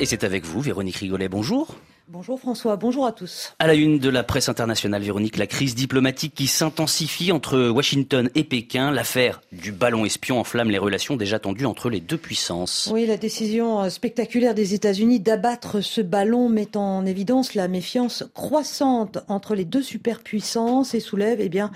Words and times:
Et 0.00 0.06
c'est 0.06 0.24
avec 0.24 0.44
vous, 0.44 0.60
Véronique 0.60 0.96
Rigolet. 0.96 1.28
Bonjour. 1.28 1.76
Bonjour 2.08 2.38
François, 2.38 2.76
bonjour 2.76 3.06
à 3.06 3.12
tous. 3.12 3.54
À 3.58 3.66
la 3.66 3.72
une 3.72 3.98
de 3.98 4.10
la 4.10 4.22
presse 4.22 4.50
internationale, 4.50 5.02
Véronique, 5.02 5.38
la 5.38 5.46
crise 5.46 5.74
diplomatique 5.74 6.34
qui 6.34 6.48
s'intensifie 6.48 7.32
entre 7.32 7.70
Washington 7.70 8.28
et 8.34 8.44
Pékin. 8.44 8.90
L'affaire 8.90 9.40
du 9.52 9.72
ballon 9.72 10.04
espion 10.04 10.38
enflamme 10.38 10.70
les 10.70 10.76
relations 10.76 11.16
déjà 11.16 11.38
tendues 11.38 11.64
entre 11.64 11.88
les 11.88 12.00
deux 12.00 12.18
puissances. 12.18 12.90
Oui, 12.92 13.06
la 13.06 13.16
décision 13.16 13.88
spectaculaire 13.88 14.54
des 14.54 14.74
États-Unis 14.74 15.18
d'abattre 15.18 15.80
ce 15.80 16.02
ballon 16.02 16.50
met 16.50 16.76
en 16.76 17.06
évidence 17.06 17.54
la 17.54 17.68
méfiance 17.68 18.22
croissante 18.34 19.20
entre 19.28 19.54
les 19.54 19.64
deux 19.64 19.82
superpuissances 19.82 20.94
et 20.94 21.00
soulève 21.00 21.40
eh 21.40 21.48
bien, 21.48 21.70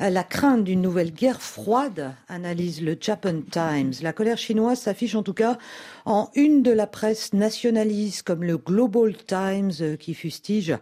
la 0.00 0.24
crainte 0.24 0.64
d'une 0.64 0.82
nouvelle 0.82 1.12
guerre 1.12 1.40
froide, 1.40 2.14
analyse 2.28 2.82
le 2.82 2.96
Japan 3.00 3.42
Times. 3.48 3.92
La 4.02 4.12
colère 4.12 4.38
chinoise 4.38 4.80
s'affiche 4.80 5.14
en 5.14 5.22
tout 5.22 5.34
cas 5.34 5.56
en 6.04 6.30
une 6.34 6.64
de 6.64 6.72
la 6.72 6.88
presse 6.88 7.32
nationaliste 7.32 8.24
comme 8.24 8.42
le 8.42 8.56
Global 8.56 9.14
Times 9.14 9.67
euh, 9.80 9.96
qui 9.96 10.14
fustige 10.14 10.76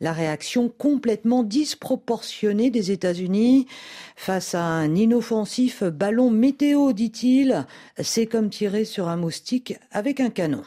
la 0.00 0.12
réaction 0.12 0.68
complètement 0.68 1.42
disproportionnée 1.42 2.70
des 2.70 2.90
États-Unis 2.90 3.66
face 4.16 4.54
à 4.54 4.62
un 4.62 4.94
inoffensif 4.94 5.82
ballon 5.84 6.30
météo, 6.30 6.92
dit-il. 6.92 7.66
C'est 8.00 8.26
comme 8.26 8.50
tirer 8.50 8.84
sur 8.84 9.08
un 9.08 9.16
moustique 9.16 9.76
avec 9.92 10.20
un 10.20 10.30
canon. 10.30 10.62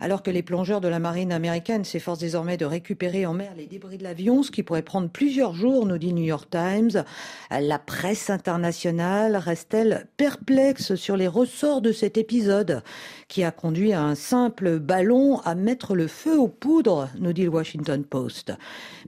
Alors 0.00 0.22
que 0.22 0.30
les 0.30 0.42
plongeurs 0.42 0.80
de 0.80 0.88
la 0.88 0.98
marine 0.98 1.32
américaine 1.32 1.84
s'efforcent 1.84 2.20
désormais 2.20 2.56
de 2.56 2.64
récupérer 2.64 3.26
en 3.26 3.34
mer 3.34 3.52
les 3.56 3.66
débris 3.66 3.98
de 3.98 4.04
l'avion, 4.04 4.42
ce 4.42 4.50
qui 4.50 4.62
pourrait 4.62 4.82
prendre 4.82 5.08
plusieurs 5.08 5.54
jours, 5.54 5.86
nous 5.86 5.98
dit 5.98 6.12
New 6.12 6.24
York 6.24 6.48
Times, 6.50 7.04
la 7.50 7.78
presse 7.78 8.30
internationale 8.30 9.36
reste-t-elle 9.36 10.06
perplexe 10.16 10.94
sur 10.94 11.16
les 11.16 11.28
ressorts 11.28 11.80
de 11.80 11.92
cet 11.92 12.16
épisode 12.16 12.82
qui 13.28 13.44
a 13.44 13.50
conduit 13.50 13.92
à 13.92 14.02
un 14.02 14.14
simple 14.14 14.78
ballon 14.78 15.40
à 15.40 15.54
mettre 15.54 15.94
le 15.94 16.06
feu 16.06 16.38
aux 16.38 16.48
poudres 16.48 17.08
nous 17.18 17.32
dit 17.32 17.44
le 17.44 17.48
Washington 17.48 18.04
Post. 18.04 18.52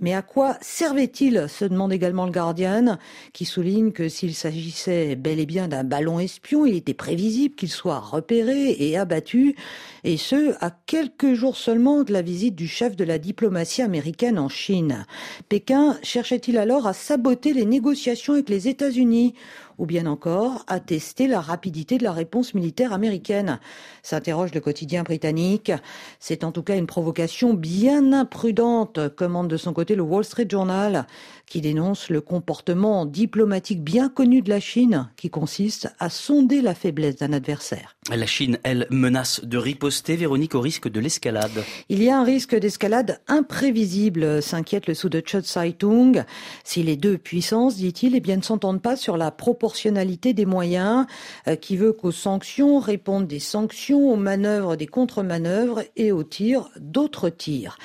Mais 0.00 0.14
à 0.14 0.22
quoi 0.22 0.56
servait-il 0.60 1.46
se 1.48 1.64
demande 1.64 1.92
également 1.92 2.26
le 2.26 2.32
Guardian, 2.32 2.98
qui 3.32 3.44
souligne 3.44 3.92
que 3.92 4.08
s'il 4.08 4.34
s'agissait 4.34 5.16
bel 5.16 5.40
et 5.40 5.46
bien 5.46 5.68
d'un 5.68 5.84
ballon 5.84 6.18
espion, 6.18 6.66
il 6.66 6.76
était 6.76 6.94
prévisible 6.94 7.54
qu'il 7.54 7.70
soit 7.70 8.00
repéré 8.00 8.76
et 8.78 8.96
abattu, 8.96 9.56
et 10.04 10.16
ce, 10.16 10.54
à 10.60 10.70
quelques 10.70 11.34
jours 11.34 11.56
seulement 11.56 12.02
de 12.02 12.12
la 12.12 12.22
visite 12.22 12.54
du 12.54 12.68
chef 12.68 12.96
de 12.96 13.04
la 13.04 13.18
diplomatie 13.18 13.82
américaine 13.82 14.38
en 14.38 14.48
Chine. 14.48 15.06
Pékin 15.48 15.98
cherchait-il 16.02 16.58
alors 16.58 16.86
à 16.86 16.92
saboter 16.92 17.52
les 17.52 17.64
négociations 17.64 18.34
avec 18.34 18.48
les 18.48 18.68
États-Unis? 18.68 19.34
Ou 19.78 19.86
bien 19.86 20.06
encore 20.06 20.64
à 20.66 20.80
tester 20.80 21.26
la 21.26 21.40
rapidité 21.40 21.98
de 21.98 22.04
la 22.04 22.12
réponse 22.12 22.54
militaire 22.54 22.92
américaine 22.92 23.58
S'interroge 24.02 24.52
le 24.54 24.60
quotidien 24.60 25.02
britannique. 25.02 25.72
C'est 26.20 26.44
en 26.44 26.52
tout 26.52 26.62
cas 26.62 26.76
une 26.76 26.86
provocation 26.86 27.54
bien 27.54 28.12
imprudente, 28.12 29.08
commande 29.16 29.48
de 29.48 29.56
son 29.56 29.72
côté 29.72 29.94
le 29.94 30.02
Wall 30.02 30.24
Street 30.24 30.46
Journal, 30.48 31.06
qui 31.46 31.60
dénonce 31.60 32.10
le 32.10 32.20
comportement 32.20 33.06
diplomatique 33.06 33.82
bien 33.82 34.08
connu 34.08 34.42
de 34.42 34.50
la 34.50 34.60
Chine, 34.60 35.08
qui 35.16 35.30
consiste 35.30 35.88
à 35.98 36.10
sonder 36.10 36.60
la 36.60 36.74
faiblesse 36.74 37.16
d'un 37.16 37.32
adversaire. 37.32 37.96
La 38.14 38.26
Chine, 38.26 38.58
elle, 38.62 38.86
menace 38.90 39.44
de 39.44 39.56
riposter, 39.56 40.16
Véronique, 40.16 40.54
au 40.54 40.60
risque 40.60 40.88
de 40.88 41.00
l'escalade. 41.00 41.64
Il 41.88 42.02
y 42.02 42.10
a 42.10 42.18
un 42.18 42.24
risque 42.24 42.54
d'escalade 42.54 43.20
imprévisible, 43.28 44.42
s'inquiète 44.42 44.86
le 44.86 44.94
Süddeutsche 44.94 45.40
Zeitung. 45.40 46.24
Si 46.64 46.82
les 46.82 46.96
deux 46.96 47.18
puissances, 47.18 47.76
dit-il, 47.76 48.14
eh 48.14 48.20
bien, 48.20 48.36
ne 48.36 48.42
s'entendent 48.42 48.82
pas 48.82 48.96
sur 48.96 49.16
la 49.16 49.30
proportionnalité 49.64 50.34
des 50.34 50.44
moyens, 50.44 51.06
euh, 51.48 51.56
qui 51.56 51.78
veut 51.78 51.94
qu'aux 51.94 52.12
sanctions 52.12 52.80
répondent 52.80 53.26
des 53.26 53.38
sanctions, 53.38 54.12
aux 54.12 54.16
manœuvres 54.16 54.76
des 54.76 54.86
contre-manœuvres 54.86 55.80
et 55.96 56.12
aux 56.12 56.22
tirs 56.22 56.68
d'autres 56.78 57.30
tirs. 57.30 57.78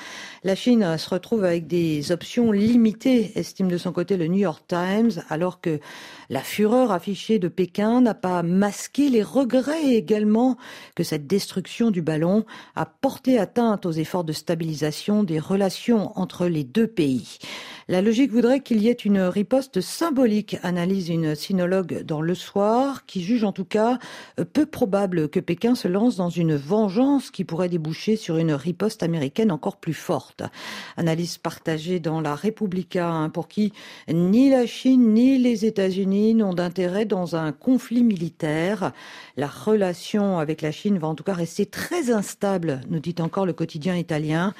La 0.44 0.54
Chine 0.54 0.98
se 0.98 1.08
retrouve 1.08 1.42
avec 1.42 1.66
des 1.66 2.12
options 2.12 2.52
limitées, 2.52 3.32
estime 3.34 3.68
de 3.68 3.78
son 3.78 3.92
côté 3.92 4.18
le 4.18 4.26
New 4.26 4.40
York 4.40 4.62
Times, 4.68 5.22
alors 5.30 5.62
que 5.62 5.80
la 6.28 6.40
fureur 6.40 6.92
affichée 6.92 7.38
de 7.38 7.48
Pékin 7.48 8.02
n'a 8.02 8.14
pas 8.14 8.42
masqué 8.42 9.08
les 9.08 9.22
regrets 9.22 9.94
également 9.94 10.58
que 10.94 11.02
cette 11.02 11.26
destruction 11.26 11.90
du 11.90 12.02
ballon 12.02 12.44
a 12.76 12.84
porté 12.84 13.38
atteinte 13.38 13.86
aux 13.86 13.92
efforts 13.92 14.24
de 14.24 14.32
stabilisation 14.32 15.22
des 15.22 15.38
relations 15.38 16.12
entre 16.18 16.46
les 16.46 16.64
deux 16.64 16.86
pays. 16.86 17.38
La 17.90 18.02
logique 18.02 18.30
voudrait 18.30 18.60
qu'il 18.60 18.80
y 18.80 18.88
ait 18.88 18.92
une 18.92 19.18
riposte 19.18 19.80
symbolique, 19.80 20.56
analyse 20.62 21.08
une 21.08 21.34
sinologue 21.34 22.04
dans 22.04 22.22
Le 22.22 22.36
Soir, 22.36 23.04
qui 23.04 23.20
juge 23.20 23.42
en 23.42 23.50
tout 23.50 23.64
cas 23.64 23.98
peu 24.52 24.64
probable 24.64 25.28
que 25.28 25.40
Pékin 25.40 25.74
se 25.74 25.88
lance 25.88 26.14
dans 26.14 26.28
une 26.28 26.54
vengeance 26.54 27.32
qui 27.32 27.42
pourrait 27.42 27.68
déboucher 27.68 28.14
sur 28.14 28.36
une 28.36 28.52
riposte 28.52 29.02
américaine 29.02 29.50
encore 29.50 29.78
plus 29.78 29.92
forte. 29.92 30.44
Analyse 30.96 31.36
partagée 31.38 31.98
dans 31.98 32.20
La 32.20 32.36
Repubblica, 32.36 33.10
hein, 33.10 33.28
pour 33.28 33.48
qui 33.48 33.72
ni 34.08 34.50
la 34.50 34.66
Chine 34.66 35.12
ni 35.12 35.38
les 35.38 35.66
États-Unis 35.66 36.36
n'ont 36.36 36.54
d'intérêt 36.54 37.06
dans 37.06 37.34
un 37.34 37.50
conflit 37.50 38.04
militaire. 38.04 38.92
La 39.36 39.48
relation 39.48 40.38
avec 40.38 40.62
la 40.62 40.70
Chine 40.70 40.98
va 40.98 41.08
en 41.08 41.16
tout 41.16 41.24
cas 41.24 41.34
rester 41.34 41.66
très 41.66 42.12
instable, 42.12 42.82
nous 42.88 43.00
dit 43.00 43.16
encore 43.18 43.46
le 43.46 43.52
quotidien 43.52 43.96
italien. 43.96 44.54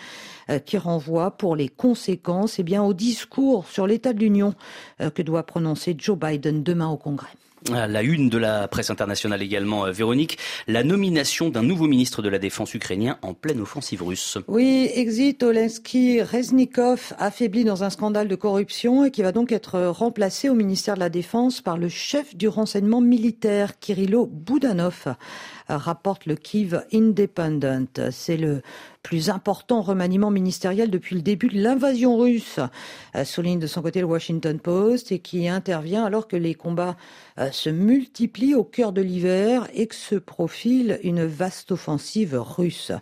Euh, 0.50 0.58
qui 0.58 0.78
renvoie 0.78 1.30
pour 1.32 1.54
les 1.54 1.68
conséquences 1.68 2.58
eh 2.58 2.62
bien, 2.64 2.82
au 2.82 2.92
discours 2.92 3.68
sur 3.68 3.86
l'état 3.86 4.12
de 4.12 4.18
l'Union 4.18 4.54
euh, 5.00 5.10
que 5.10 5.22
doit 5.22 5.44
prononcer 5.44 5.94
Joe 5.96 6.18
Biden 6.18 6.64
demain 6.64 6.88
au 6.88 6.96
Congrès. 6.96 7.28
La 7.68 8.02
une 8.02 8.30
de 8.30 8.38
la 8.38 8.68
presse 8.68 8.88
internationale 8.88 9.42
également, 9.42 9.84
euh, 9.84 9.90
Véronique, 9.90 10.38
la 10.66 10.82
nomination 10.82 11.50
d'un 11.50 11.62
nouveau 11.62 11.86
ministre 11.86 12.22
de 12.22 12.30
la 12.30 12.38
Défense 12.38 12.72
ukrainien 12.72 13.18
en 13.20 13.34
pleine 13.34 13.60
offensive 13.60 14.02
russe. 14.02 14.38
Oui, 14.48 14.90
exit 14.94 15.42
Olensky 15.42 16.22
Reznikov, 16.22 17.12
affaibli 17.18 17.64
dans 17.64 17.84
un 17.84 17.90
scandale 17.90 18.28
de 18.28 18.34
corruption 18.34 19.04
et 19.04 19.10
qui 19.10 19.22
va 19.22 19.32
donc 19.32 19.52
être 19.52 19.78
remplacé 19.78 20.48
au 20.48 20.54
ministère 20.54 20.94
de 20.94 21.00
la 21.00 21.10
Défense 21.10 21.60
par 21.60 21.76
le 21.76 21.90
chef 21.90 22.34
du 22.34 22.48
renseignement 22.48 23.02
militaire, 23.02 23.78
Kirilo 23.78 24.26
Boudanov, 24.26 25.14
rapporte 25.68 26.24
le 26.26 26.36
Kiev 26.36 26.82
Independent. 26.92 28.10
C'est 28.10 28.38
le 28.38 28.62
plus 29.02 29.30
important 29.30 29.80
remaniement 29.80 30.30
ministériel 30.30 30.90
depuis 30.90 31.16
le 31.16 31.22
début 31.22 31.48
de 31.48 31.60
l'invasion 31.60 32.18
russe, 32.18 32.60
euh, 33.16 33.24
souligne 33.24 33.58
de 33.58 33.66
son 33.66 33.82
côté 33.82 34.00
le 34.00 34.06
Washington 34.06 34.58
Post, 34.58 35.10
et 35.12 35.20
qui 35.20 35.48
intervient 35.48 36.04
alors 36.04 36.28
que 36.28 36.36
les 36.36 36.54
combats 36.54 36.96
euh, 37.38 37.49
se 37.52 37.70
multiplient 37.70 38.54
au 38.54 38.64
cœur 38.64 38.92
de 38.92 39.02
l'hiver 39.02 39.68
et 39.74 39.86
que 39.86 39.94
se 39.94 40.16
profile 40.16 40.98
une 41.02 41.24
vaste 41.24 41.72
offensive 41.72 42.34
russe 42.38 42.92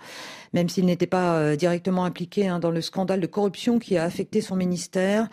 même 0.52 0.68
s'il 0.68 0.86
n'était 0.86 1.06
pas 1.06 1.34
euh, 1.34 1.56
directement 1.56 2.04
impliqué 2.04 2.48
hein, 2.48 2.58
dans 2.58 2.70
le 2.70 2.80
scandale 2.80 3.20
de 3.20 3.26
corruption 3.26 3.78
qui 3.78 3.96
a 3.96 4.04
affecté 4.04 4.40
son 4.40 4.56
ministère. 4.56 5.28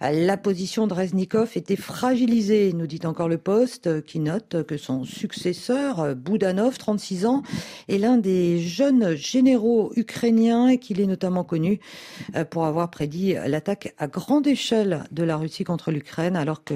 La 0.00 0.36
position 0.36 0.86
de 0.86 0.94
Reznikov 0.94 1.52
était 1.56 1.76
fragilisée, 1.76 2.72
nous 2.72 2.86
dit 2.86 3.00
encore 3.04 3.28
le 3.28 3.36
Poste, 3.36 4.02
qui 4.04 4.18
note 4.18 4.64
que 4.64 4.78
son 4.78 5.04
successeur, 5.04 6.16
Boudanov, 6.16 6.78
36 6.78 7.26
ans, 7.26 7.42
est 7.88 7.98
l'un 7.98 8.16
des 8.16 8.60
jeunes 8.60 9.14
généraux 9.14 9.92
ukrainiens 9.96 10.68
et 10.68 10.78
qu'il 10.78 11.00
est 11.00 11.06
notamment 11.06 11.44
connu 11.44 11.80
euh, 12.34 12.44
pour 12.44 12.64
avoir 12.64 12.90
prédit 12.90 13.34
l'attaque 13.46 13.94
à 13.98 14.06
grande 14.06 14.46
échelle 14.46 15.04
de 15.10 15.22
la 15.22 15.36
Russie 15.36 15.64
contre 15.64 15.90
l'Ukraine, 15.90 16.36
alors 16.36 16.64
que 16.64 16.74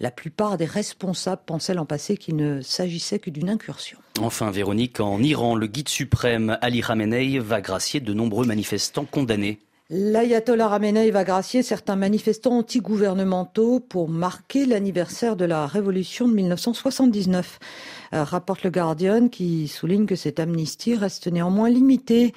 la 0.00 0.10
plupart 0.10 0.56
des 0.56 0.64
responsables 0.64 1.42
pensaient 1.46 1.74
l'an 1.74 1.86
passé 1.86 2.16
qu'il 2.16 2.36
ne 2.36 2.60
s'agissait 2.60 3.18
que 3.18 3.30
d'une 3.30 3.48
incursion. 3.48 3.98
Enfin, 4.20 4.50
Véronique, 4.50 5.00
en 5.00 5.20
Iran, 5.22 5.56
le 5.56 5.66
guide 5.66 5.88
suprême 5.88 6.56
Ali 6.60 6.82
Khamenei 6.82 7.38
va 7.38 7.60
gracier 7.60 7.98
de 8.00 8.14
nombreux 8.14 8.46
manifestants 8.46 9.04
condamnés. 9.04 9.58
L'ayatollah 9.90 10.70
Khamenei 10.70 11.10
va 11.10 11.24
gracier 11.24 11.62
certains 11.62 11.96
manifestants 11.96 12.58
antigouvernementaux 12.58 13.80
pour 13.80 14.08
marquer 14.08 14.64
l'anniversaire 14.64 15.36
de 15.36 15.44
la 15.44 15.66
révolution 15.66 16.26
de 16.26 16.32
1979. 16.32 17.58
Euh, 18.14 18.24
rapporte 18.24 18.62
le 18.62 18.70
Guardian 18.70 19.28
qui 19.28 19.68
souligne 19.68 20.06
que 20.06 20.16
cette 20.16 20.40
amnistie 20.40 20.94
reste 20.94 21.26
néanmoins 21.26 21.68
limitée 21.68 22.32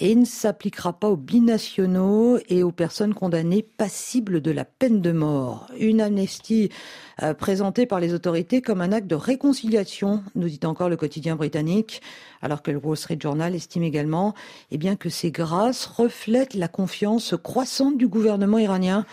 et 0.00 0.14
ne 0.14 0.24
s'appliquera 0.24 0.94
pas 0.94 1.08
aux 1.10 1.16
binationaux 1.16 2.38
et 2.48 2.62
aux 2.62 2.72
personnes 2.72 3.12
condamnées 3.12 3.62
passibles 3.62 4.40
de 4.40 4.50
la 4.50 4.64
peine 4.64 5.02
de 5.02 5.12
mort. 5.12 5.66
Une 5.78 6.00
amnistie 6.00 6.70
euh, 7.22 7.34
présentée 7.34 7.84
par 7.84 8.00
les 8.00 8.14
autorités 8.14 8.62
comme 8.62 8.80
un 8.80 8.92
acte 8.92 9.06
de 9.06 9.14
réconciliation, 9.14 10.22
nous 10.34 10.48
dit 10.48 10.60
encore 10.64 10.88
le 10.88 10.96
quotidien 10.96 11.36
britannique, 11.36 12.00
alors 12.40 12.62
que 12.62 12.70
le 12.70 12.78
Wall 12.78 12.96
Street 12.96 13.18
Journal 13.20 13.54
estime 13.54 13.82
également 13.82 14.34
eh 14.70 14.78
bien, 14.78 14.96
que 14.96 15.10
ces 15.10 15.30
grâces 15.30 15.84
reflètent 15.84 16.54
la 16.54 16.68
confiance 16.68 17.34
croissante 17.42 17.98
du 17.98 18.08
gouvernement 18.08 18.58
iranien 18.58 19.04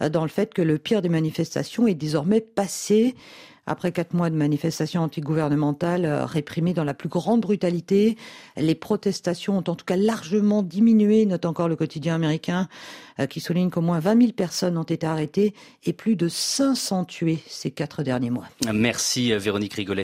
euh, 0.00 0.08
dans 0.08 0.22
le 0.22 0.28
fait 0.28 0.54
que 0.54 0.62
le 0.62 0.78
pire 0.78 1.02
des 1.02 1.08
manifestations 1.08 1.88
est 1.88 1.94
désormais 1.94 2.40
passé. 2.40 3.16
Après 3.66 3.90
quatre 3.90 4.14
mois 4.14 4.30
de 4.30 4.36
manifestations 4.36 5.02
antigouvernementales 5.02 6.04
euh, 6.04 6.24
réprimées 6.24 6.72
dans 6.72 6.84
la 6.84 6.94
plus 6.94 7.08
grande 7.08 7.40
brutalité, 7.40 8.16
les 8.56 8.74
protestations 8.74 9.58
ont 9.58 9.64
en 9.66 9.74
tout 9.74 9.84
cas 9.84 9.96
largement 9.96 10.62
diminué, 10.62 11.26
note 11.26 11.44
encore 11.44 11.68
le 11.68 11.76
quotidien 11.76 12.14
américain, 12.14 12.68
euh, 13.18 13.26
qui 13.26 13.40
souligne 13.40 13.70
qu'au 13.70 13.80
moins 13.80 13.98
20 13.98 14.20
000 14.20 14.32
personnes 14.32 14.78
ont 14.78 14.84
été 14.84 15.06
arrêtées 15.06 15.54
et 15.84 15.92
plus 15.92 16.16
de 16.16 16.28
500 16.28 17.06
tuées 17.06 17.42
ces 17.46 17.70
quatre 17.70 18.02
derniers 18.02 18.30
mois. 18.30 18.46
Merci 18.72 19.32
Véronique 19.32 19.74
Rigolet. 19.74 19.94